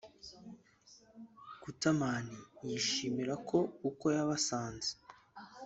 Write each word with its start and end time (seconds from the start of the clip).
Gutterman 1.61 2.27
yishimira 2.69 3.33
ko 3.47 3.57
uko 3.89 4.05
yabasanze 4.15 4.91